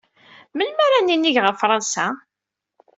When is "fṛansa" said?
1.61-2.05